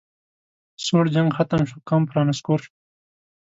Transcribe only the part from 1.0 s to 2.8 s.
جنګ ختم شو کمپ رانسکور شو